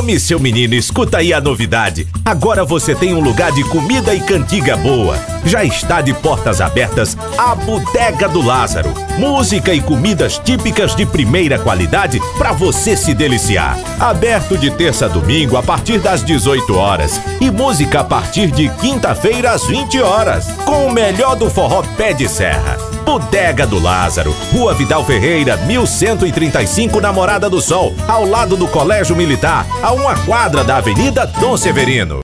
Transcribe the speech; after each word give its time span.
Tome, 0.00 0.18
seu 0.18 0.40
menino, 0.40 0.74
escuta 0.74 1.18
aí 1.18 1.30
a 1.30 1.42
novidade. 1.42 2.08
Agora 2.24 2.64
você 2.64 2.94
tem 2.94 3.12
um 3.12 3.20
lugar 3.20 3.52
de 3.52 3.62
comida 3.64 4.14
e 4.14 4.20
cantiga 4.20 4.74
boa. 4.74 5.14
Já 5.44 5.64
está 5.64 6.00
de 6.00 6.12
portas 6.14 6.60
abertas 6.60 7.16
a 7.38 7.54
Bodega 7.54 8.28
do 8.28 8.42
Lázaro. 8.42 8.92
Música 9.18 9.72
e 9.72 9.80
comidas 9.80 10.38
típicas 10.38 10.94
de 10.94 11.06
primeira 11.06 11.58
qualidade 11.58 12.20
para 12.38 12.52
você 12.52 12.96
se 12.96 13.14
deliciar. 13.14 13.78
Aberto 13.98 14.56
de 14.56 14.70
terça 14.70 15.06
a 15.06 15.08
domingo 15.08 15.56
a 15.56 15.62
partir 15.62 15.98
das 15.98 16.24
18 16.24 16.76
horas 16.76 17.20
e 17.40 17.50
música 17.50 18.00
a 18.00 18.04
partir 18.04 18.50
de 18.50 18.68
quinta-feira 18.68 19.52
às 19.52 19.64
20 19.66 20.00
horas. 20.02 20.46
Com 20.64 20.86
o 20.86 20.92
melhor 20.92 21.36
do 21.36 21.50
forró 21.50 21.82
pé 21.96 22.12
de 22.12 22.28
serra. 22.28 22.76
Bodega 23.04 23.66
do 23.66 23.80
Lázaro, 23.80 24.34
Rua 24.52 24.74
Vidal 24.74 25.04
Ferreira, 25.04 25.56
1135, 25.56 27.00
Namorada 27.00 27.50
do 27.50 27.60
Sol, 27.60 27.94
ao 28.06 28.24
lado 28.24 28.56
do 28.56 28.68
Colégio 28.68 29.16
Militar, 29.16 29.66
a 29.82 29.92
uma 29.92 30.14
quadra 30.24 30.62
da 30.62 30.76
Avenida 30.76 31.26
Dom 31.26 31.56
Severino. 31.56 32.18